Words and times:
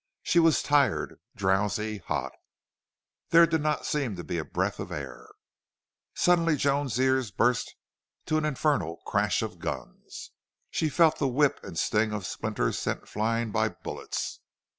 She 0.23 0.39
was 0.39 0.63
tired, 0.63 1.19
drowsy, 1.35 1.99
hot. 1.99 2.31
There 3.29 3.45
did 3.45 3.61
not 3.61 3.85
seem 3.85 4.15
to 4.15 4.23
be 4.23 4.39
a 4.39 4.43
breath 4.43 4.79
of 4.79 4.91
air. 4.91 5.27
Suddenly 6.15 6.55
Joan's 6.55 6.97
ears 6.99 7.29
burst 7.29 7.75
to 8.25 8.39
an 8.39 8.43
infernal 8.45 8.97
crash 9.05 9.43
of 9.43 9.59
guns. 9.59 10.31
She 10.71 10.89
felt 10.89 11.19
the 11.19 11.27
whip 11.27 11.59
and 11.61 11.77
sting 11.77 12.13
of 12.13 12.25
splinters 12.25 12.79
sent 12.79 13.07
flying 13.07 13.51
by 13.51 13.69
bullets. 13.69 14.39